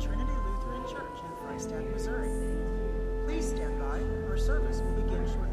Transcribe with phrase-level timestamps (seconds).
[0.00, 2.30] Trinity Lutheran Church in Freistatt, Missouri.
[3.26, 4.00] Please stand by.
[4.30, 5.49] Our service will begin shortly.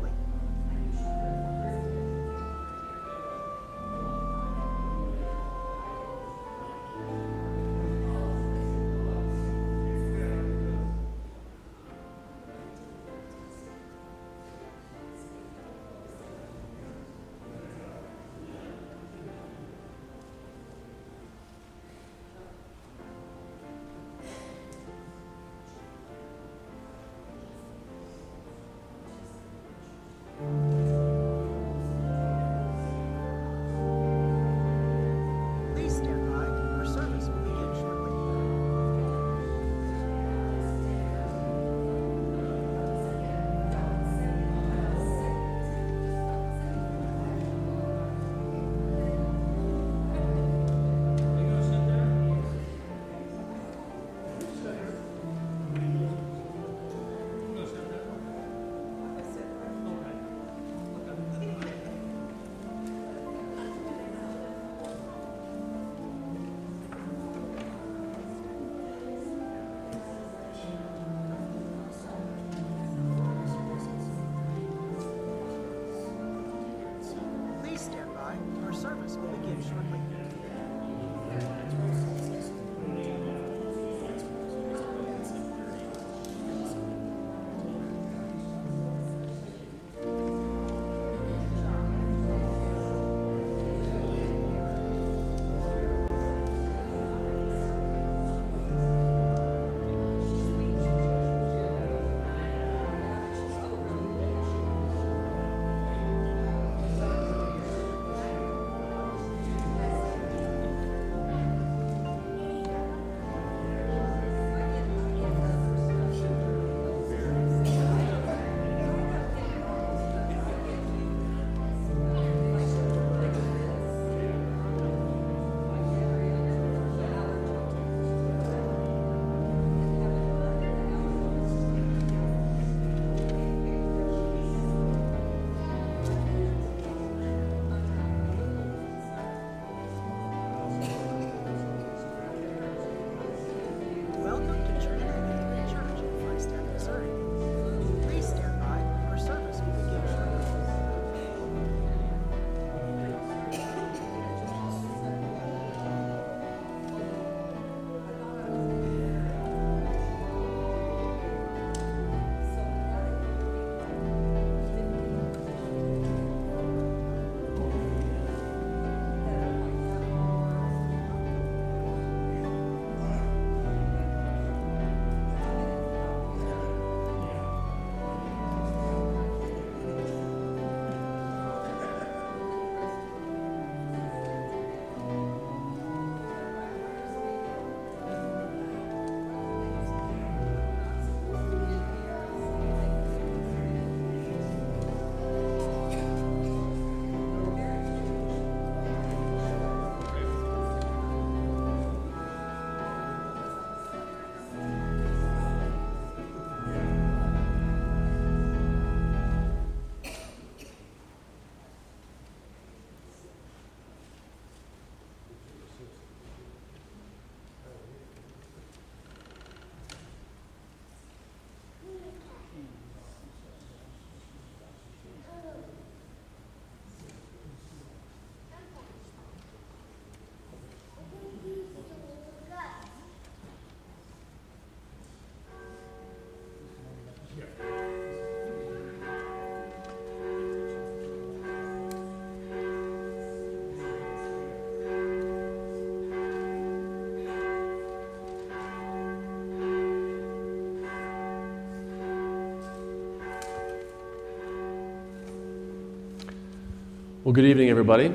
[257.27, 258.13] Well, good evening, everybody.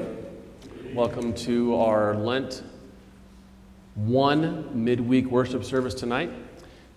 [0.94, 2.62] Welcome to our Lent
[3.97, 6.31] 1 midweek worship service tonight.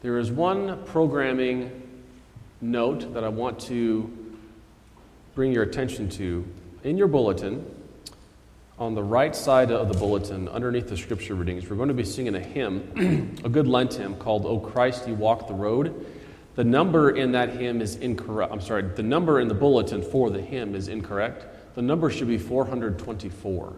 [0.01, 1.81] There is one programming
[2.61, 4.09] note that I want to
[5.33, 6.47] bring your attention to.
[6.85, 7.69] In your bulletin,
[8.79, 12.05] on the right side of the bulletin, underneath the scripture readings, we're going to be
[12.05, 16.05] singing a hymn, a good Lent hymn called O Christ, You Walk the Road.
[16.55, 18.53] The number in that hymn is incorrect.
[18.53, 21.47] I'm sorry, the number in the bulletin for the hymn is incorrect.
[21.75, 23.73] The number should be 424.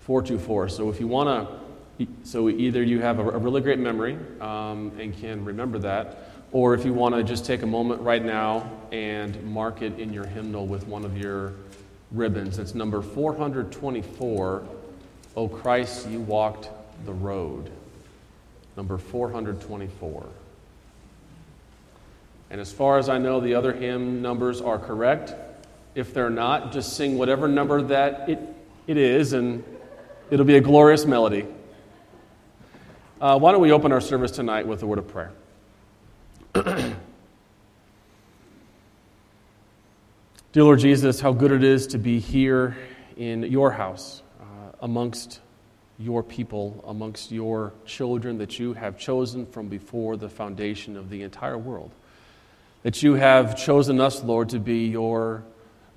[0.00, 0.68] 424.
[0.68, 4.92] So if you want to So either you have a, a really great memory um,
[5.00, 8.70] and can remember that, or if you want to just take a moment right now
[8.92, 11.54] and mark it in your hymnal with one of your
[12.10, 12.58] ribbons.
[12.58, 14.66] It's number 424,
[15.36, 16.68] O Christ, you walked
[17.04, 17.70] the road.
[18.76, 20.26] Number 424.
[22.50, 25.34] And as far as I know, the other hymn numbers are correct.
[25.96, 28.38] If they're not, just sing whatever number that it,
[28.86, 29.64] it is, and
[30.30, 31.46] it'll be a glorious melody.
[33.18, 35.32] Uh, why don't we open our service tonight with a word of prayer?
[40.52, 42.76] Dear Lord Jesus, how good it is to be here
[43.16, 44.44] in your house, uh,
[44.82, 45.40] amongst
[45.98, 51.22] your people, amongst your children that you have chosen from before the foundation of the
[51.22, 51.90] entire world.
[52.82, 55.42] That you have chosen us, Lord, to be your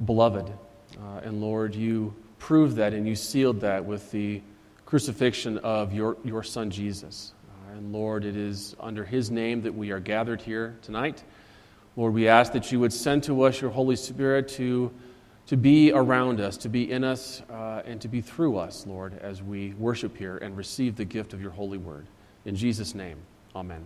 [0.05, 0.49] beloved.
[0.97, 4.41] Uh, and Lord, you proved that and you sealed that with the
[4.85, 7.33] crucifixion of your, your Son Jesus.
[7.47, 11.23] Uh, and Lord, it is under his name that we are gathered here tonight.
[11.95, 14.91] Lord, we ask that you would send to us your Holy Spirit to,
[15.47, 19.19] to be around us, to be in us, uh, and to be through us, Lord,
[19.19, 22.07] as we worship here and receive the gift of your holy word.
[22.45, 23.17] In Jesus' name,
[23.55, 23.85] amen.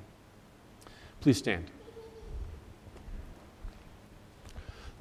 [1.22, 1.66] Please stand.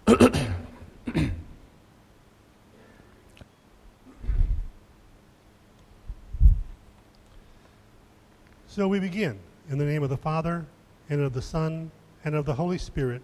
[8.74, 9.38] so we begin
[9.68, 10.64] in the name of the Father,
[11.10, 11.90] and of the Son,
[12.24, 13.20] and of the Holy Spirit.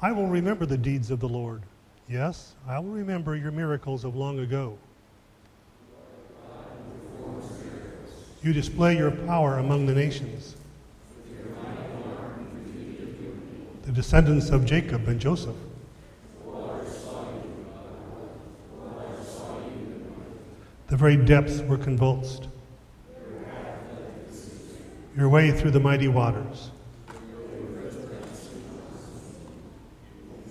[0.00, 1.60] I will remember the deeds of the Lord.
[2.08, 4.78] Yes, I will remember your miracles of long ago.
[8.42, 10.56] You display your power among the nations.
[13.82, 15.56] The descendants of Jacob and Joseph.
[20.86, 22.48] The very depths were convulsed.
[25.16, 26.70] Your way through the mighty waters.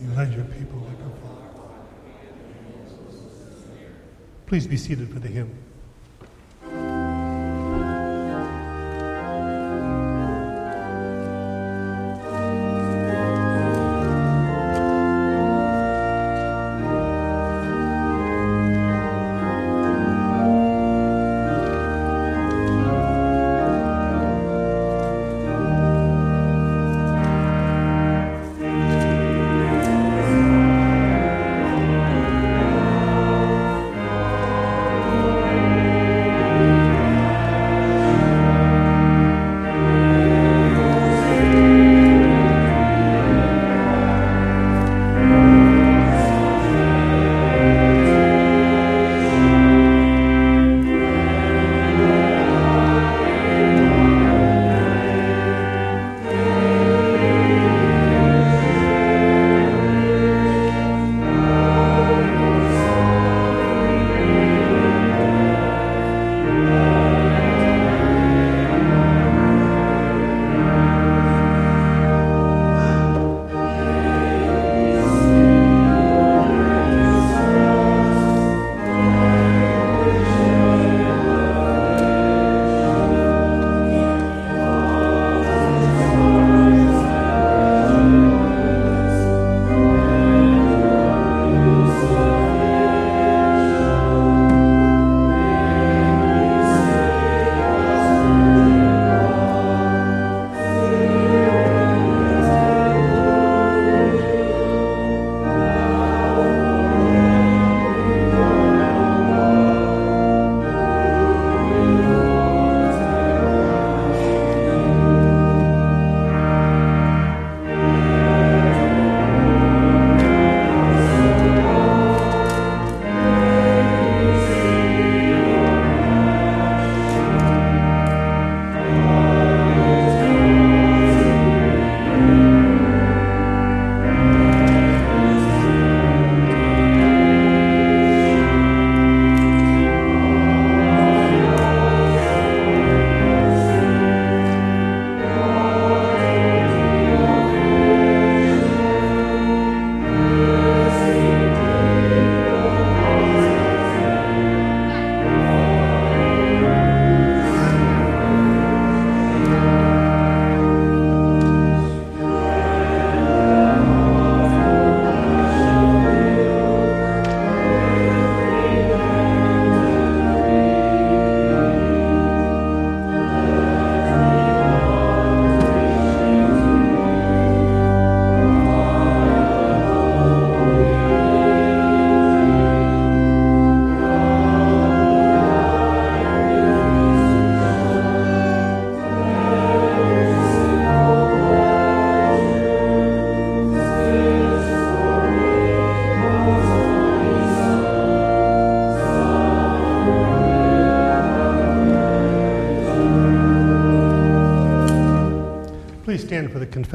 [0.01, 1.87] You led your people like a flock.
[4.47, 5.64] Please be seated for the hymn.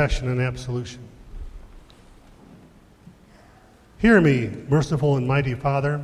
[0.01, 1.03] Confession and absolution.
[3.99, 6.03] Hear me, merciful and mighty Father,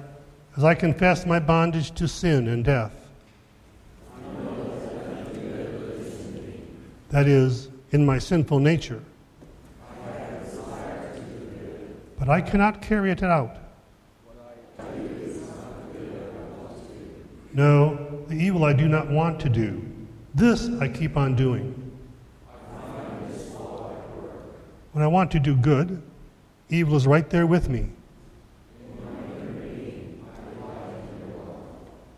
[0.55, 2.93] as I confess my bondage to sin and death.
[7.09, 9.03] That is, in my sinful nature.
[12.19, 13.57] But I cannot carry it out.
[17.55, 19.83] No, the evil I do not want to do.
[20.35, 21.86] This I keep on doing.
[24.97, 26.01] When I want to do good,
[26.71, 27.91] evil is right there with me.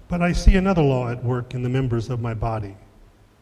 [0.06, 2.76] But I see another law at work in the members of my body,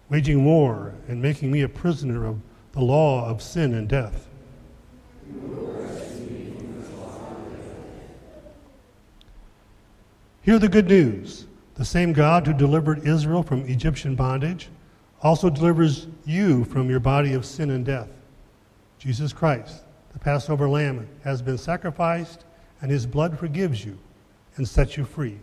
[0.09, 2.41] waging war and making me a prisoner of
[2.73, 4.27] the law of sin and death.
[10.41, 11.45] Hear the good news.
[11.75, 14.71] The same God who delivered Israel from Egyptian bondage
[15.21, 18.09] also delivers you from your body of sin and death.
[19.07, 22.45] Jesus Christ, the Passover lamb, has been sacrificed,
[22.83, 23.97] and his blood forgives you
[24.57, 25.39] and sets you free.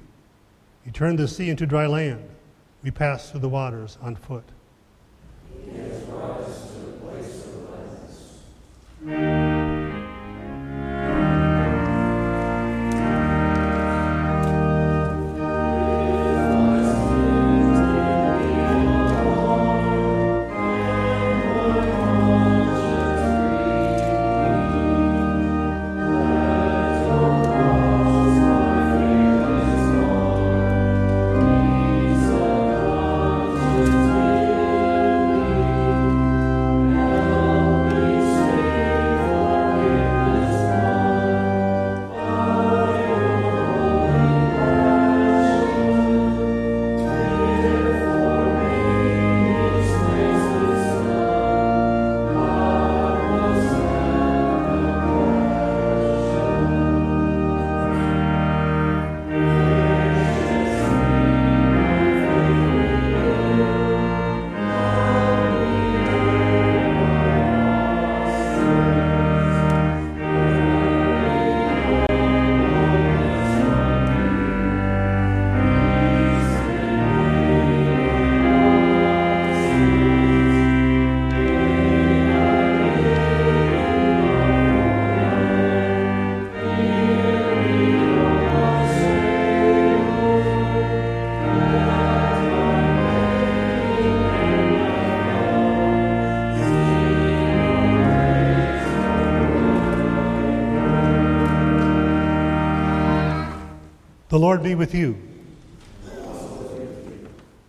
[0.83, 2.27] He turned the sea into dry land.
[2.83, 4.43] We passed through the waters on foot.
[9.05, 9.42] The
[104.39, 105.17] Lord be with you.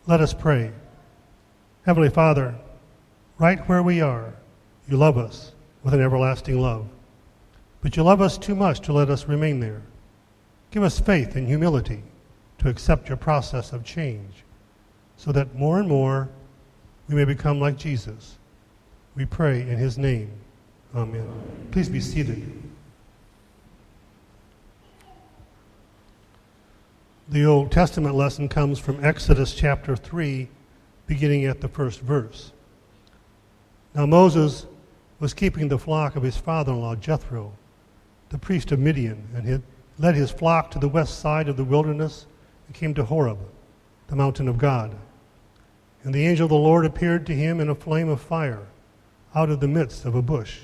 [0.06, 0.70] Let us pray.
[1.86, 2.54] Heavenly Father,
[3.38, 4.34] right where we are,
[4.88, 5.52] you love us
[5.82, 6.86] with an everlasting love.
[7.80, 9.82] But you love us too much to let us remain there.
[10.70, 12.02] Give us faith and humility
[12.58, 14.44] to accept your process of change
[15.16, 16.28] so that more and more
[17.08, 18.38] we may become like Jesus.
[19.14, 20.30] We pray in his name.
[20.94, 21.28] Amen.
[21.70, 22.50] Please be seated.
[27.26, 30.46] The Old Testament lesson comes from Exodus chapter 3,
[31.06, 32.52] beginning at the first verse.
[33.94, 34.66] Now Moses
[35.20, 37.54] was keeping the flock of his father in law, Jethro,
[38.28, 39.62] the priest of Midian, and had
[39.98, 42.26] led his flock to the west side of the wilderness
[42.66, 43.38] and came to Horeb,
[44.08, 44.94] the mountain of God.
[46.02, 48.66] And the angel of the Lord appeared to him in a flame of fire
[49.34, 50.60] out of the midst of a bush.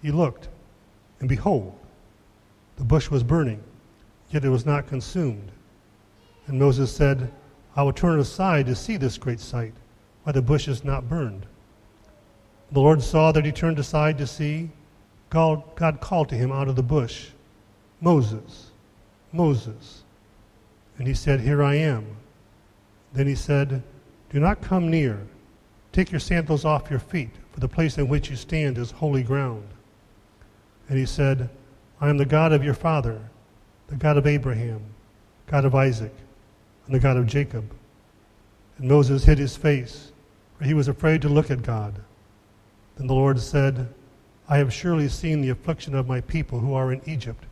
[0.00, 0.48] He looked,
[1.20, 1.78] and behold,
[2.76, 3.62] the bush was burning,
[4.30, 5.52] yet it was not consumed.
[6.46, 7.30] And Moses said,
[7.74, 9.74] I will turn aside to see this great sight,
[10.22, 11.46] why the bush is not burned.
[12.72, 14.70] The Lord saw that he turned aside to see.
[15.30, 17.28] God, God called to him out of the bush,
[18.00, 18.70] Moses,
[19.32, 20.02] Moses.
[20.98, 22.06] And he said, Here I am.
[23.12, 23.82] Then he said,
[24.30, 25.26] Do not come near.
[25.92, 29.22] Take your sandals off your feet, for the place in which you stand is holy
[29.22, 29.66] ground.
[30.88, 31.48] And he said,
[32.00, 33.20] I am the God of your father,
[33.88, 34.82] the God of Abraham,
[35.46, 36.12] God of Isaac,
[36.86, 37.70] and the God of Jacob.
[38.78, 40.12] And Moses hid his face,
[40.56, 42.00] for he was afraid to look at God.
[42.96, 43.92] Then the Lord said,
[44.48, 47.44] I have surely seen the affliction of my people who are in Egypt,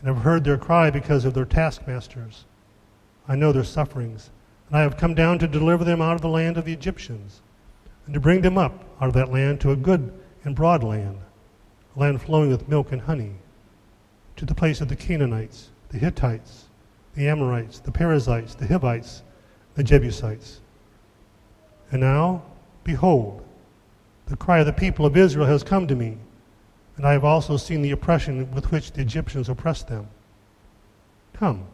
[0.00, 2.46] and have heard their cry because of their taskmasters.
[3.28, 4.30] I know their sufferings,
[4.68, 7.42] and I have come down to deliver them out of the land of the Egyptians,
[8.06, 10.12] and to bring them up out of that land to a good
[10.44, 11.18] and broad land,
[11.94, 13.34] a land flowing with milk and honey,
[14.36, 16.64] to the place of the Canaanites, the Hittites,
[17.14, 19.22] the Amorites, the Perizzites, the Hivites,
[19.74, 20.60] the Jebusites.
[21.90, 22.42] And now,
[22.84, 23.44] behold,
[24.30, 26.16] The cry of the people of Israel has come to me,
[26.96, 30.06] and I have also seen the oppression with which the Egyptians oppressed them.
[31.32, 31.64] Come,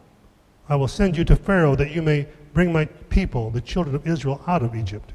[0.67, 4.07] I will send you to Pharaoh that you may bring my people, the children of
[4.07, 5.13] Israel, out of Egypt.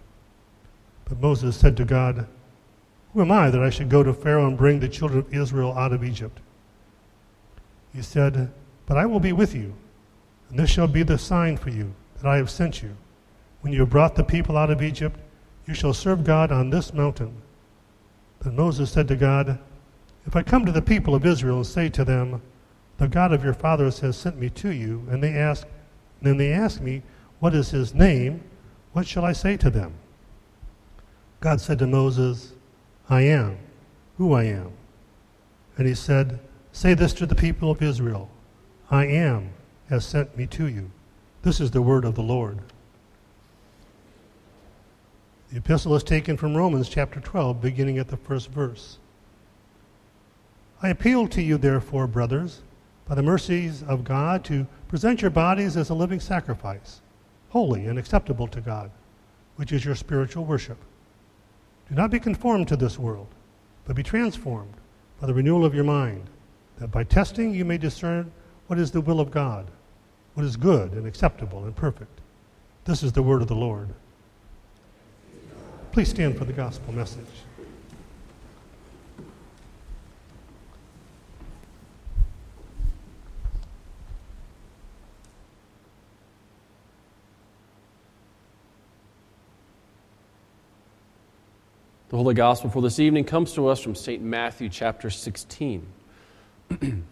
[1.05, 2.29] But Moses said to God,
[3.13, 5.77] Who am I that I should go to Pharaoh and bring the children of Israel
[5.77, 6.39] out of Egypt?
[7.93, 8.53] He said,
[8.87, 9.75] But I will be with you,
[10.53, 12.95] and this shall be the sign for you that I have sent you.
[13.63, 15.19] When you have brought the people out of Egypt,
[15.67, 17.41] you shall serve God on this mountain.
[18.43, 19.59] Then Moses said to God,
[20.27, 22.43] If I come to the people of Israel and say to them,
[22.99, 25.67] The God of your fathers has sent me to you, and they ask,
[26.21, 27.03] then they ask me,
[27.39, 28.45] What is his name?
[28.93, 29.95] What shall I say to them?
[31.41, 32.53] God said to Moses,
[33.09, 33.57] I am
[34.19, 34.73] who I am.
[35.79, 36.41] And he said,
[36.73, 38.29] Say this to the people of Israel
[38.91, 39.55] I am
[39.93, 40.91] has sent me to you.
[41.43, 42.59] This is the word of the Lord.
[45.51, 48.97] The epistle is taken from Romans chapter 12, beginning at the first verse.
[50.83, 52.63] I appeal to you, therefore, brothers,
[53.07, 57.03] by the mercies of God, to present your bodies as a living sacrifice,
[57.51, 58.91] holy and acceptable to God,
[59.57, 60.79] which is your spiritual worship.
[61.91, 63.29] Do not be conformed to this world,
[63.85, 64.73] but be transformed
[65.21, 66.31] by the renewal of your mind,
[66.79, 68.33] that by testing you may discern
[68.69, 69.67] what is the will of God,
[70.35, 72.21] what is good and acceptable and perfect.
[72.85, 73.89] This is the word of the Lord.
[75.93, 77.27] Please stand for the gospel message.
[92.09, 94.23] The Holy Gospel for this evening comes to us from St.
[94.23, 95.87] Matthew chapter 16.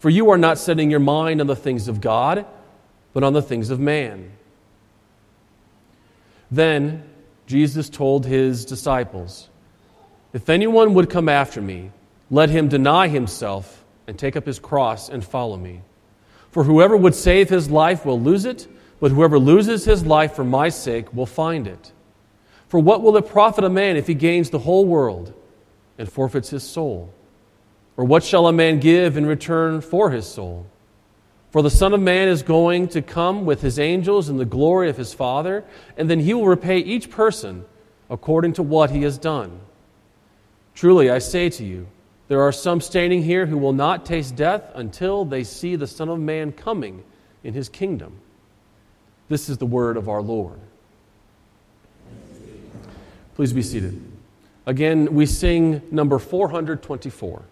[0.00, 2.46] for you are not setting your mind on the things of God,
[3.12, 4.32] but on the things of man.
[6.50, 7.04] Then
[7.46, 9.50] Jesus told his disciples,
[10.32, 11.92] If anyone would come after me,
[12.30, 15.82] let him deny himself and take up his cross and follow me.
[16.50, 18.66] For whoever would save his life will lose it,
[19.00, 21.92] but whoever loses his life for my sake will find it.
[22.68, 25.34] For what will it profit a man if he gains the whole world
[25.98, 27.12] and forfeits his soul?
[28.00, 30.64] Or what shall a man give in return for his soul?
[31.50, 34.88] For the Son of Man is going to come with his angels in the glory
[34.88, 35.64] of his Father,
[35.98, 37.66] and then he will repay each person
[38.08, 39.60] according to what he has done.
[40.74, 41.88] Truly, I say to you,
[42.28, 46.08] there are some standing here who will not taste death until they see the Son
[46.08, 47.04] of Man coming
[47.44, 48.18] in his kingdom.
[49.28, 50.58] This is the word of our Lord.
[53.34, 54.02] Please be seated.
[54.64, 57.42] Again, we sing number 424.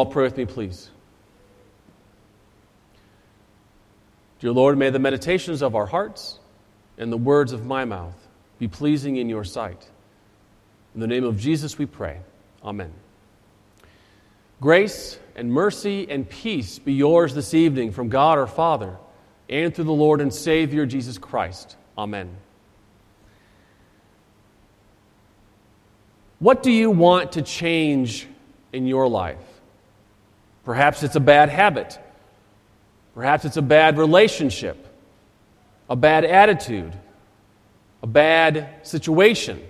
[0.00, 0.88] All pray with me, please?
[4.38, 6.38] Dear Lord, may the meditations of our hearts
[6.96, 8.16] and the words of my mouth
[8.58, 9.86] be pleasing in your sight.
[10.94, 12.18] In the name of Jesus we pray.
[12.64, 12.90] Amen.
[14.62, 18.96] Grace and mercy and peace be yours this evening from God our Father
[19.50, 21.76] and through the Lord and Savior Jesus Christ.
[21.98, 22.34] Amen.
[26.38, 28.26] What do you want to change
[28.72, 29.49] in your life?
[30.64, 31.98] Perhaps it's a bad habit.
[33.14, 34.86] Perhaps it's a bad relationship,
[35.88, 36.92] a bad attitude,
[38.02, 39.60] a bad situation,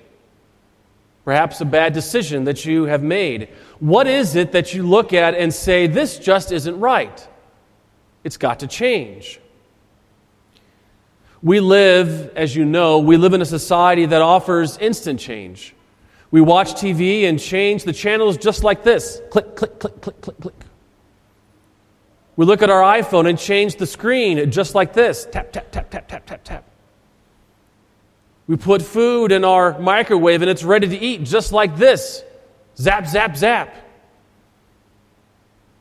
[1.24, 3.48] perhaps a bad decision that you have made.
[3.78, 7.26] What is it that you look at and say, this just isn't right?
[8.22, 9.40] It's got to change.
[11.42, 15.74] We live, as you know, we live in a society that offers instant change.
[16.30, 20.40] We watch TV and change the channels just like this click, click, click, click, click,
[20.40, 20.54] click.
[22.40, 25.90] We look at our iPhone and change the screen just like this tap, tap, tap,
[25.90, 26.64] tap, tap, tap, tap.
[28.46, 32.24] We put food in our microwave and it's ready to eat just like this
[32.78, 33.74] zap, zap, zap.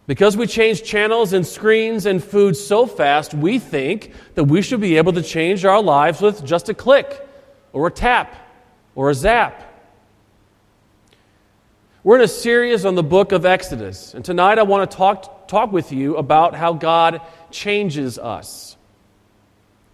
[0.05, 4.81] Because we change channels and screens and food so fast, we think that we should
[4.81, 7.25] be able to change our lives with just a click
[7.71, 8.35] or a tap
[8.95, 9.63] or a zap.
[12.01, 15.49] We're in a series on the book of Exodus, and tonight I want to talk,
[15.49, 17.19] talk with you about how God
[17.51, 18.77] changes us.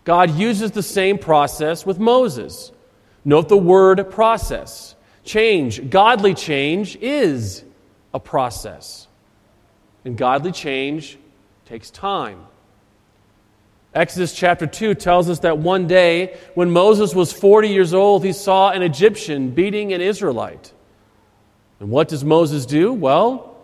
[0.04, 2.72] God uses the same process with Moses.
[3.24, 4.96] Note the word process.
[5.24, 7.64] Change, godly change, is
[8.14, 9.08] a process.
[10.04, 11.18] And godly change
[11.66, 12.46] takes time.
[13.96, 18.32] Exodus chapter 2 tells us that one day, when Moses was 40 years old, he
[18.32, 20.72] saw an Egyptian beating an Israelite.
[21.80, 22.94] And what does Moses do?
[22.94, 23.58] Well,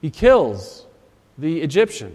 [0.00, 0.86] he kills
[1.36, 2.14] the Egyptian.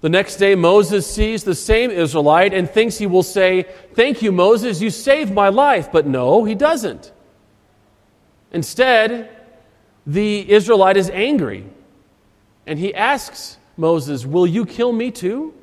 [0.00, 3.62] The next day, Moses sees the same Israelite and thinks he will say,
[3.94, 5.90] Thank you, Moses, you saved my life.
[5.90, 7.10] But no, he doesn't.
[8.52, 9.30] Instead,
[10.06, 11.64] the Israelite is angry
[12.66, 15.54] and he asks Moses, Will you kill me too?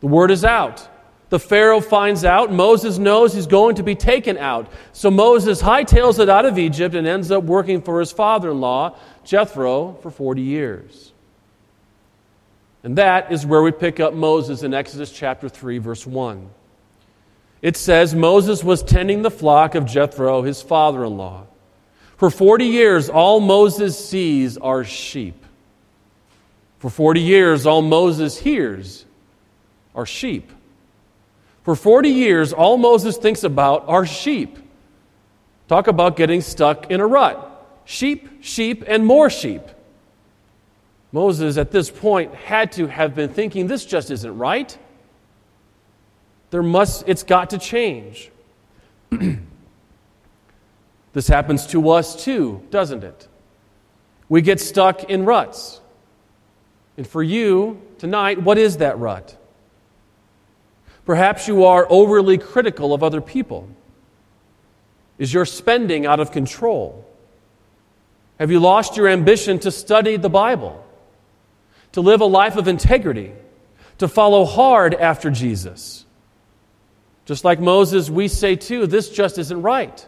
[0.00, 0.88] The word is out.
[1.30, 2.52] The Pharaoh finds out.
[2.52, 4.70] Moses knows he's going to be taken out.
[4.92, 8.60] So Moses hightails it out of Egypt and ends up working for his father in
[8.60, 11.12] law, Jethro, for 40 years.
[12.82, 16.48] And that is where we pick up Moses in Exodus chapter 3, verse 1.
[17.60, 21.44] It says Moses was tending the flock of Jethro, his father in law.
[22.16, 25.44] For 40 years, all Moses sees are sheep.
[26.78, 29.04] For 40 years, all Moses hears
[29.94, 30.50] are sheep.
[31.68, 34.56] For 40 years, all Moses thinks about are sheep.
[35.68, 37.82] Talk about getting stuck in a rut.
[37.84, 39.60] Sheep, sheep, and more sheep.
[41.12, 44.78] Moses, at this point, had to have been thinking, this just isn't right.
[46.52, 48.30] There must, it's got to change.
[51.12, 53.28] this happens to us too, doesn't it?
[54.30, 55.82] We get stuck in ruts.
[56.96, 59.37] And for you tonight, what is that rut?
[61.08, 63.66] Perhaps you are overly critical of other people.
[65.16, 67.02] Is your spending out of control?
[68.38, 70.84] Have you lost your ambition to study the Bible,
[71.92, 73.32] to live a life of integrity,
[73.96, 76.04] to follow hard after Jesus?
[77.24, 80.06] Just like Moses, we say too, this just isn't right,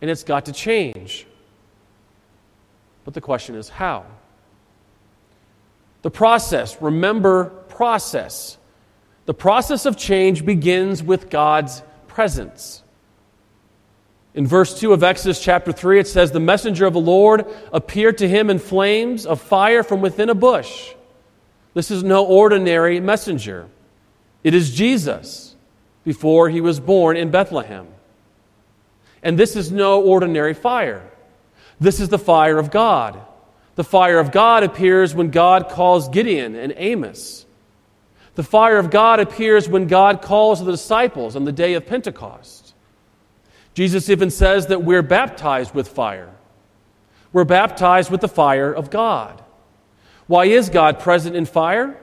[0.00, 1.24] and it's got to change.
[3.04, 4.06] But the question is how?
[6.02, 8.58] The process, remember process.
[9.26, 12.82] The process of change begins with God's presence.
[14.34, 18.18] In verse 2 of Exodus chapter 3, it says, The messenger of the Lord appeared
[18.18, 20.92] to him in flames of fire from within a bush.
[21.72, 23.68] This is no ordinary messenger.
[24.42, 25.56] It is Jesus
[26.04, 27.86] before he was born in Bethlehem.
[29.22, 31.10] And this is no ordinary fire.
[31.80, 33.20] This is the fire of God.
[33.76, 37.43] The fire of God appears when God calls Gideon and Amos.
[38.34, 42.74] The fire of God appears when God calls the disciples on the day of Pentecost.
[43.74, 46.32] Jesus even says that we're baptized with fire.
[47.32, 49.42] We're baptized with the fire of God.
[50.26, 52.00] Why is God present in fire?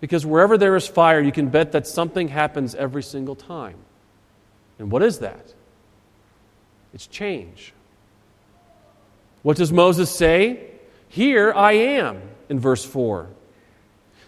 [0.00, 3.76] Because wherever there is fire, you can bet that something happens every single time.
[4.78, 5.54] And what is that?
[6.92, 7.72] It's change.
[9.42, 10.70] What does Moses say?
[11.08, 13.28] Here I am, in verse 4.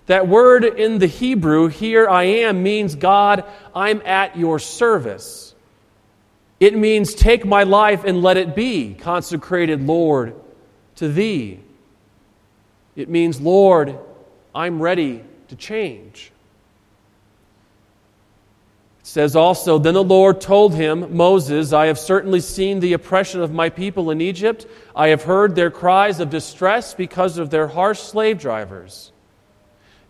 [0.07, 5.55] That word in the Hebrew, here I am, means God, I'm at your service.
[6.61, 10.35] It means take my life and let it be, consecrated Lord,
[10.97, 11.61] to thee.
[12.95, 13.99] It means, Lord,
[14.55, 16.33] I'm ready to change.
[19.01, 23.43] It says also, Then the Lord told him, Moses, I have certainly seen the oppression
[23.43, 24.67] of my people in Egypt.
[24.95, 29.13] I have heard their cries of distress because of their harsh slave drivers.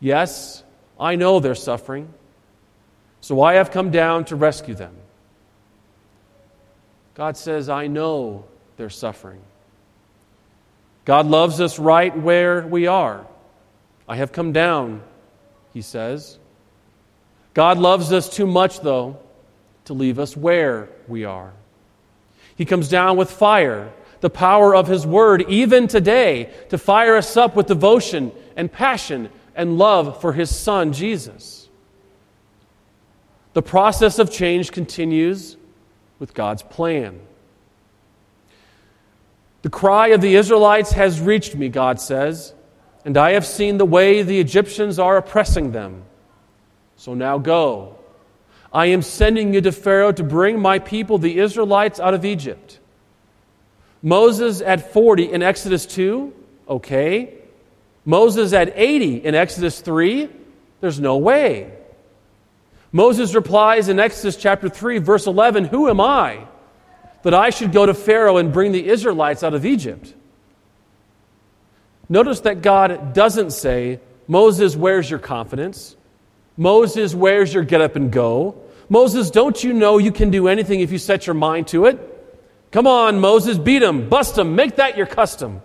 [0.07, 0.63] Yes,
[1.01, 2.15] I know their suffering,
[3.21, 4.95] so I have come down to rescue them.
[7.15, 8.45] God says, I know
[8.77, 9.41] their suffering.
[11.07, 13.27] God loves us right where we are.
[14.09, 15.03] I have come down,
[15.75, 16.39] he says.
[17.53, 19.19] God loves us too much, though,
[19.87, 21.53] to leave us where we are.
[22.55, 27.37] He comes down with fire, the power of his word, even today, to fire us
[27.37, 31.69] up with devotion and passion and love for his son, Jesus.
[33.55, 35.57] The process of change continues
[36.19, 37.19] with God's plan.
[39.63, 42.55] The cry of the Israelites has reached me, God says,
[43.05, 46.05] and I have seen the way the Egyptians are oppressing them.
[46.97, 47.97] So now go.
[48.73, 52.79] I am sending you to Pharaoh to bring my people, the Israelites, out of Egypt.
[54.03, 56.33] Moses at 40 in Exodus 2,
[56.69, 57.35] okay.
[58.07, 60.31] Moses at 80 in Exodus 3,
[60.81, 61.71] there's no way.
[62.93, 66.47] Moses replies in Exodus chapter 3, verse 11, Who am I?
[67.27, 70.15] that I should go to Pharaoh and bring the Israelites out of Egypt.
[72.09, 75.97] Notice that God doesn't say, Moses, where's your confidence?
[76.57, 78.63] Moses, where's your get up and go?
[78.89, 81.99] Moses, don't you know you can do anything if you set your mind to it?
[82.71, 85.63] Come on, Moses, beat him, bust him, make that your custom.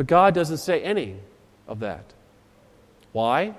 [0.00, 1.16] But God doesn't say any
[1.68, 2.14] of that.
[3.12, 3.52] Why?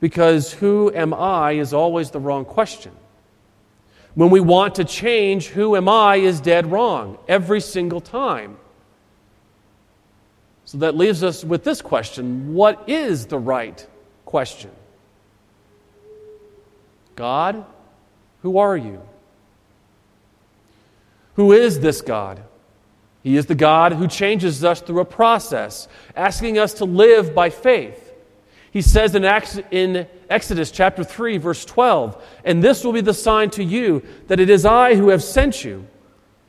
[0.00, 2.92] Because who am I is always the wrong question.
[4.14, 8.58] When we want to change, who am I is dead wrong every single time.
[10.66, 13.86] So that leaves us with this question What is the right
[14.26, 14.72] question?
[17.14, 17.64] God,
[18.42, 19.00] who are you?
[21.36, 22.42] Who is this God?
[23.26, 27.50] He is the God who changes us through a process, asking us to live by
[27.50, 28.14] faith.
[28.70, 33.64] He says in, Exodus chapter 3, verse 12, And this will be the sign to
[33.64, 35.88] you that it is I who have sent you.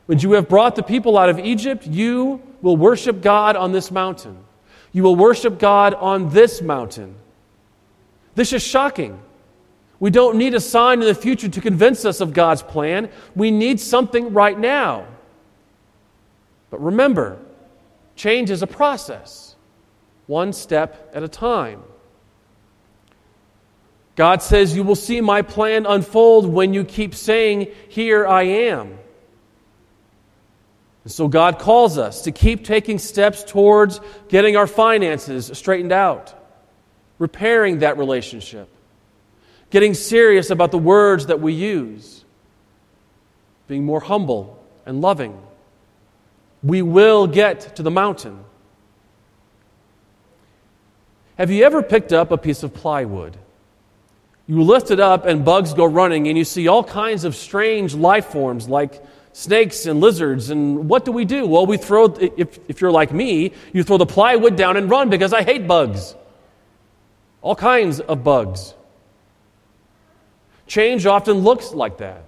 [0.05, 3.89] When you have brought the people out of Egypt, you will worship God on this
[3.89, 4.37] mountain.
[4.91, 7.15] You will worship God on this mountain.
[8.35, 9.19] This is shocking.
[9.99, 13.09] We don't need a sign in the future to convince us of God's plan.
[13.35, 15.07] We need something right now.
[16.69, 17.39] But remember,
[18.15, 19.55] change is a process,
[20.27, 21.83] one step at a time.
[24.17, 28.97] God says, You will see my plan unfold when you keep saying, Here I am.
[31.03, 36.33] And so God calls us to keep taking steps towards getting our finances straightened out,
[37.17, 38.67] repairing that relationship,
[39.69, 42.25] getting serious about the words that we use,
[43.67, 45.39] being more humble and loving.
[46.67, 48.43] We will get to the mountain.
[51.37, 53.37] Have you ever picked up a piece of plywood?
[54.47, 57.95] You lift it up and bugs go running, and you see all kinds of strange
[57.95, 59.01] life forms like
[59.31, 60.49] snakes and lizards.
[60.49, 61.47] And what do we do?
[61.47, 65.09] Well, we throw, if, if you're like me, you throw the plywood down and run
[65.09, 66.15] because I hate bugs.
[67.41, 68.73] All kinds of bugs.
[70.65, 72.26] Change often looks like that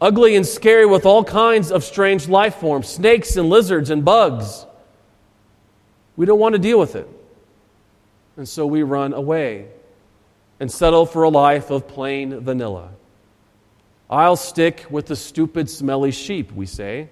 [0.00, 4.66] ugly and scary with all kinds of strange life forms snakes and lizards and bugs.
[6.16, 7.08] We don't want to deal with it.
[8.36, 9.68] And so we run away
[10.60, 12.90] and settle for a life of plain vanilla.
[14.08, 17.08] I'll stick with the stupid, smelly sheep, we say.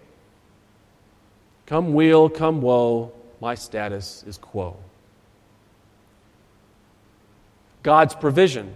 [1.67, 4.77] Come weal, come woe, my status is quo.
[7.83, 8.73] God's provision.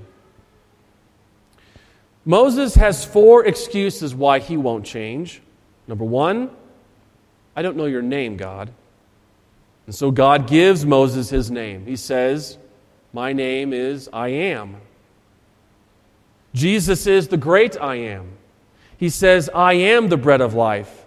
[2.25, 5.43] Moses has four excuses why he won't change.
[5.89, 6.51] Number one,
[7.57, 8.73] I don't know your name, God.
[9.87, 11.85] And so God gives Moses his name.
[11.85, 12.57] He says,
[13.13, 14.77] my name is I am.
[16.55, 18.31] Jesus is the great I am.
[18.97, 21.05] He says, I am the bread of life.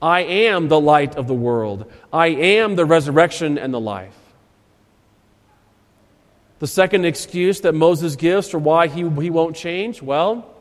[0.00, 1.90] I am the light of the world.
[2.12, 4.16] I am the resurrection and the life.
[6.58, 10.53] The second excuse that Moses gives for why he, he won't change well,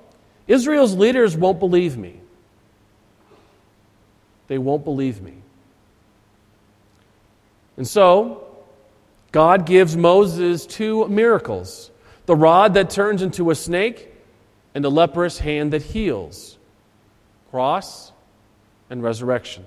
[0.47, 2.19] Israel's leaders won't believe me.
[4.47, 5.33] They won't believe me.
[7.77, 8.45] And so,
[9.31, 11.89] God gives Moses two miracles
[12.25, 14.13] the rod that turns into a snake
[14.73, 16.57] and the leprous hand that heals.
[17.49, 18.11] Cross
[18.89, 19.65] and resurrection.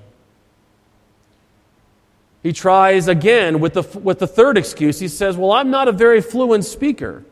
[2.42, 5.00] He tries again with the, with the third excuse.
[5.00, 7.24] He says, Well, I'm not a very fluent speaker.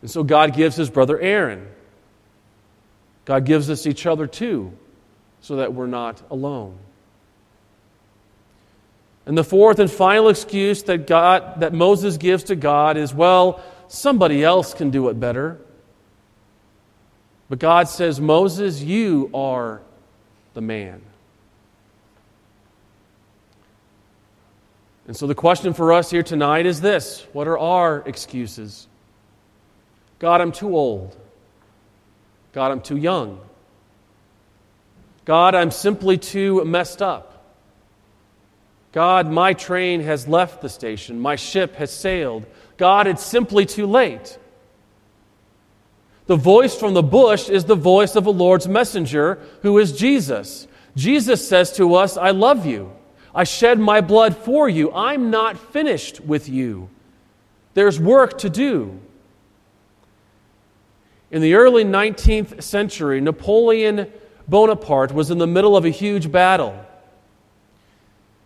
[0.00, 1.66] And so God gives his brother Aaron.
[3.24, 4.72] God gives us each other too,
[5.40, 6.78] so that we're not alone.
[9.26, 13.62] And the fourth and final excuse that, God, that Moses gives to God is, well,
[13.88, 15.58] somebody else can do it better.
[17.48, 19.80] But God says, Moses, you are
[20.52, 21.00] the man.
[25.06, 28.88] And so the question for us here tonight is this What are our excuses?
[30.18, 31.16] God, I'm too old.
[32.54, 33.40] God, I'm too young.
[35.24, 37.56] God, I'm simply too messed up.
[38.92, 41.18] God, my train has left the station.
[41.18, 42.46] My ship has sailed.
[42.76, 44.38] God, it's simply too late.
[46.26, 50.68] The voice from the bush is the voice of the Lord's messenger, who is Jesus.
[50.94, 52.92] Jesus says to us, I love you.
[53.34, 54.92] I shed my blood for you.
[54.92, 56.88] I'm not finished with you.
[57.74, 59.00] There's work to do.
[61.34, 64.08] In the early 19th century, Napoleon
[64.46, 66.78] Bonaparte was in the middle of a huge battle.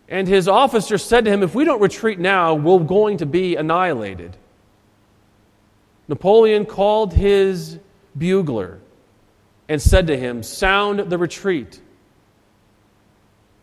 [0.09, 3.57] And his officer said to him, If we don't retreat now, we're going to be
[3.57, 4.39] annihilated.
[6.09, 7.79] Napoleon called his
[8.17, 8.81] bugler
[9.69, 11.83] and said to him, Sound the retreat.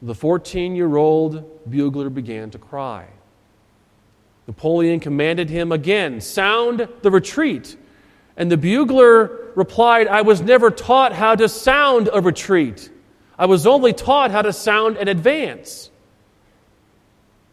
[0.04, 3.08] The 14 year old bugler began to cry.
[4.46, 7.76] Napoleon commanded him again, Sound the retreat.
[8.38, 12.90] And the bugler replied, I was never taught how to sound a retreat.
[13.38, 15.90] I was only taught how to sound an advance.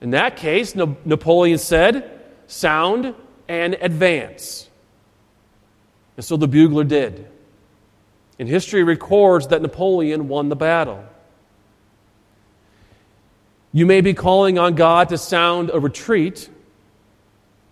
[0.00, 3.14] In that case, Napoleon said, Sound
[3.48, 4.68] and advance.
[6.16, 7.28] And so the bugler did.
[8.38, 11.04] And history records that Napoleon won the battle.
[13.72, 16.50] You may be calling on God to sound a retreat,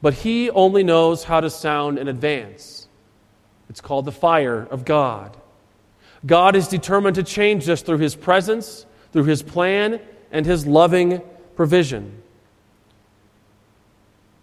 [0.00, 2.79] but He only knows how to sound an advance.
[3.70, 5.34] It's called the fire of God.
[6.26, 10.00] God is determined to change us through His presence, through His plan,
[10.32, 11.22] and His loving
[11.54, 12.20] provision.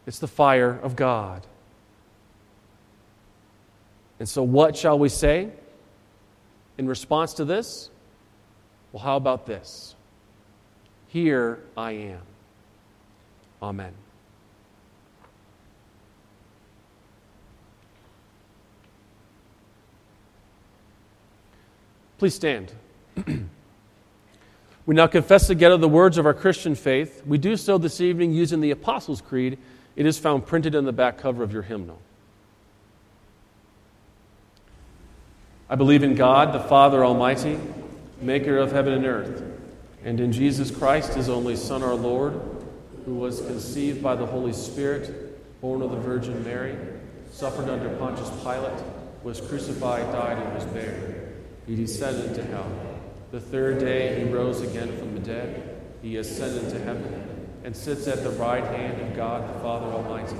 [0.08, 1.46] It's the fire of God.
[4.20, 5.50] And so, what shall we say
[6.78, 7.92] in response to this?
[8.92, 9.94] Well, how about this?
[11.10, 12.22] Here I am.
[13.62, 13.94] Amen.
[22.18, 22.72] Please stand.
[24.86, 27.22] we now confess together the words of our Christian faith.
[27.28, 29.60] We do so this evening using the Apostles' Creed.
[29.96, 32.00] It is found printed in the back cover of your hymnal.
[35.70, 37.60] I believe in God, the Father Almighty,
[38.22, 39.44] maker of heaven and earth,
[40.04, 42.40] and in Jesus Christ, his only Son, our Lord,
[43.06, 46.78] who was conceived by the Holy Spirit, born of the Virgin Mary,
[47.32, 48.82] suffered under Pontius Pilate,
[49.24, 51.17] was crucified, died, and was buried.
[51.68, 52.72] He descended to hell.
[53.32, 55.82] The third day he rose again from the dead.
[56.02, 60.38] He ascended to heaven and sits at the right hand of God the Father Almighty.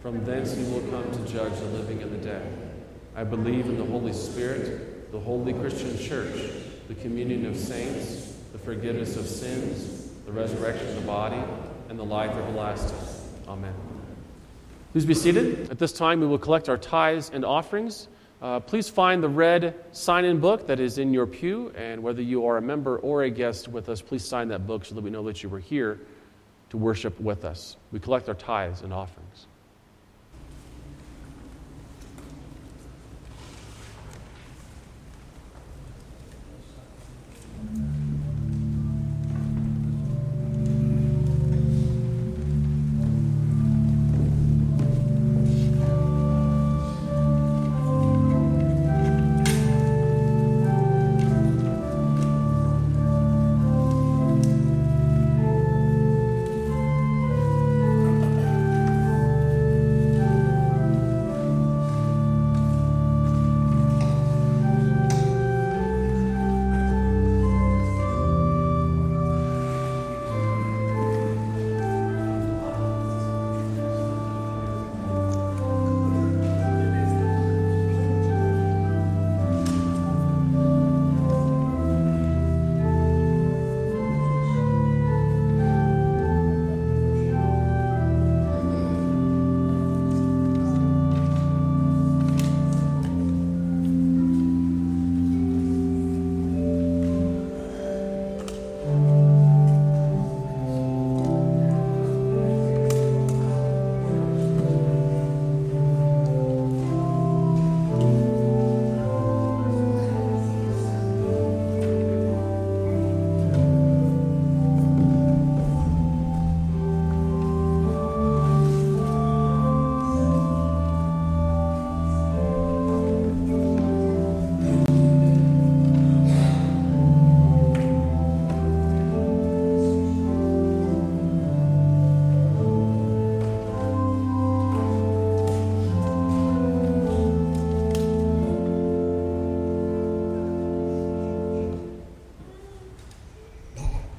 [0.00, 2.72] From thence he will come to judge the living and the dead.
[3.16, 6.52] I believe in the Holy Spirit, the holy Christian church,
[6.86, 11.42] the communion of saints, the forgiveness of sins, the resurrection of the body,
[11.88, 12.96] and the life everlasting.
[13.48, 13.74] Amen.
[14.92, 15.68] Please be seated.
[15.70, 18.06] At this time, we will collect our tithes and offerings.
[18.42, 22.22] Uh, please find the red sign in book that is in your pew, and whether
[22.22, 25.02] you are a member or a guest with us, please sign that book so that
[25.02, 26.00] we know that you were here
[26.70, 27.76] to worship with us.
[27.92, 29.46] We collect our tithes and offerings.
[37.62, 37.99] Mm-hmm.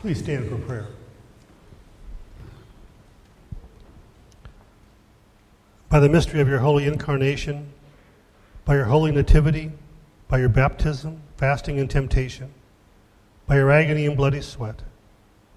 [0.02, 0.88] Please stand for prayer.
[5.89, 7.72] By the mystery of your holy incarnation,
[8.66, 9.72] by your holy nativity,
[10.28, 12.52] by your baptism, fasting, and temptation,
[13.45, 14.82] by your agony and bloody sweat,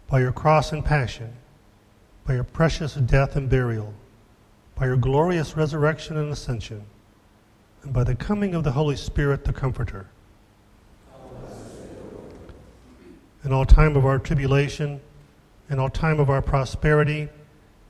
[0.09, 1.33] by your cross and passion,
[2.27, 3.95] by your precious death and burial,
[4.75, 6.85] by your glorious resurrection and ascension,
[7.83, 10.07] and by the coming of the Holy Spirit, the Comforter.
[13.45, 15.01] In all time of our tribulation,
[15.69, 17.29] in all time of our prosperity,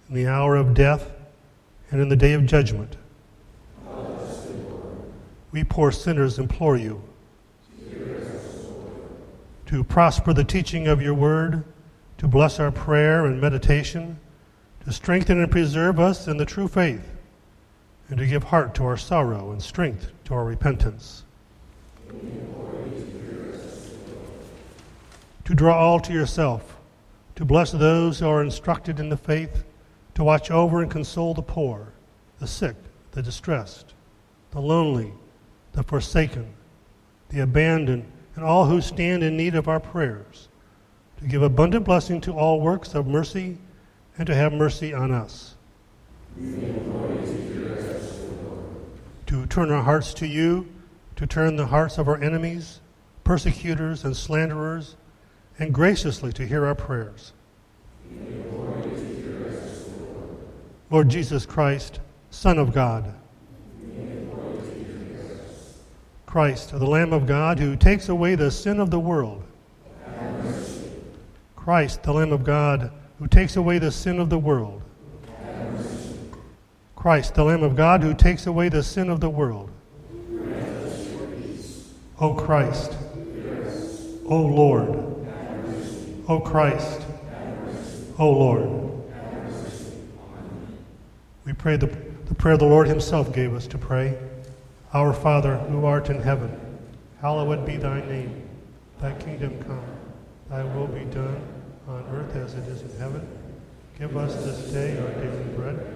[0.09, 1.13] in the hour of death,
[1.91, 2.97] and in the day of judgment.
[5.53, 7.03] We poor sinners implore you
[9.67, 11.65] to prosper the teaching of your word,
[12.19, 14.19] to bless our prayer and meditation,
[14.85, 17.11] to strengthen and preserve us in the true faith,
[18.09, 21.23] and to give heart to our sorrow and strength to our repentance.
[25.45, 26.79] To draw all to yourself,
[27.37, 29.65] to bless those who are instructed in the faith,
[30.15, 31.93] to watch over and console the poor,
[32.39, 32.77] the sick,
[33.11, 33.93] the distressed,
[34.53, 35.13] the lonely,
[35.73, 36.55] the forsaken,
[37.29, 40.49] the abandoned, and all who stand in need of our prayers,
[41.19, 43.59] to give abundant blessing to all works of mercy,
[44.17, 45.57] and to have mercy on us.
[49.27, 50.69] To turn our hearts to you,
[51.17, 52.81] to turn the hearts of our enemies,
[53.25, 54.97] persecutors, and slanderers,
[55.59, 57.33] and graciously to hear our prayers.
[60.91, 62.01] Lord Jesus Christ,
[62.31, 63.15] Son of God.
[66.27, 69.45] Christ, the Lamb of God, who takes away the sin of the world.
[71.55, 74.83] Christ, the Lamb of God, who takes away the sin of the world.
[76.97, 79.71] Christ, the Lamb of God, who takes away the sin of the world.
[82.21, 82.93] O Christ,
[84.27, 85.14] O Lord,
[86.27, 87.03] O Christ,
[88.19, 89.03] O Lord.
[91.45, 94.17] We pray the, the prayer the Lord Himself gave us to pray.
[94.95, 96.51] Our Father, who art in heaven,
[97.21, 98.49] hallowed be thy name.
[99.03, 99.85] Thy kingdom come,
[100.49, 101.43] thy will be done
[101.87, 103.29] on earth as it is in heaven.
[103.99, 105.95] Give us this day our daily bread,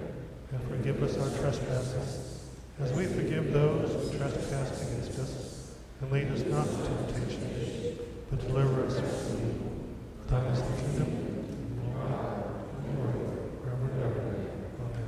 [0.51, 2.45] and forgive us our trespasses,
[2.79, 5.73] as we forgive those who trespass against us.
[6.01, 7.97] And lead us not into temptation,
[8.29, 9.68] but deliver us from evil.
[10.29, 10.61] The and.
[14.79, 15.07] Amen.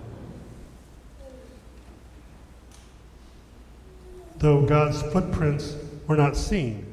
[4.39, 5.76] Though God's footprints
[6.07, 6.88] were not seen,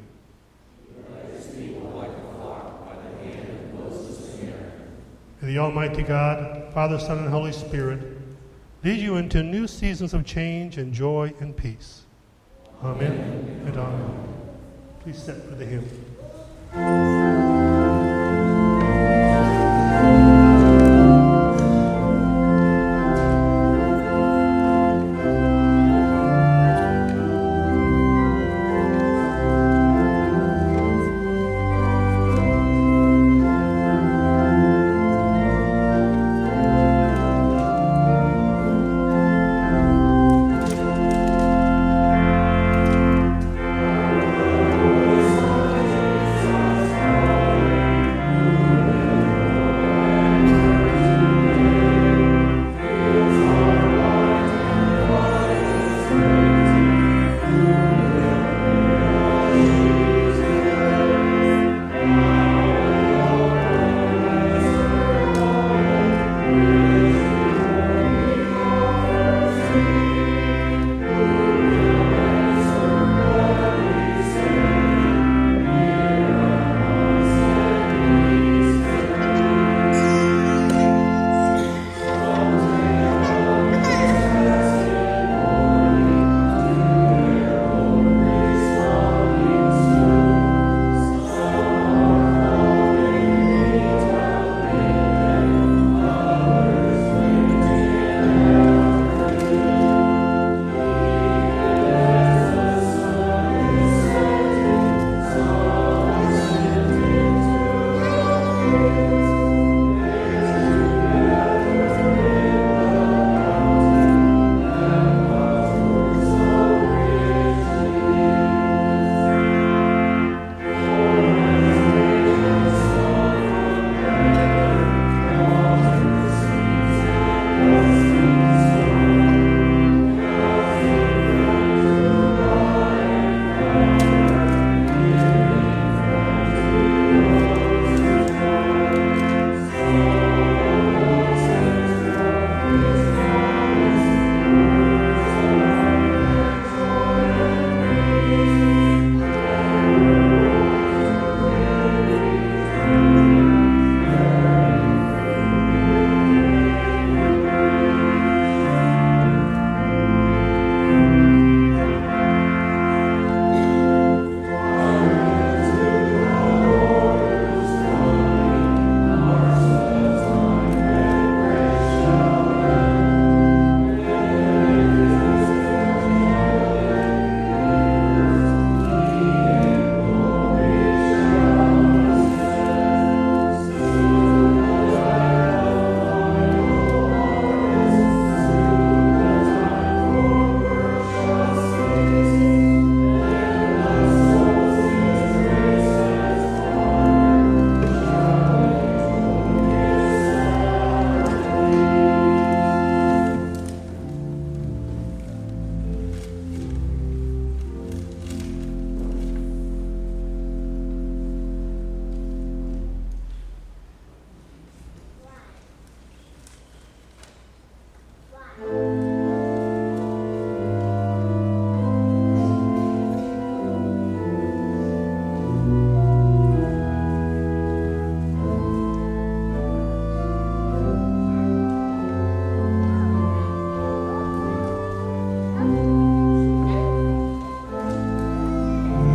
[5.41, 7.99] the Almighty God, Father, Son, and Holy Spirit
[8.83, 12.03] lead you into new seasons of change and joy and peace.
[12.83, 14.27] Amen, and amen.
[14.99, 17.18] Please sit for the hymn.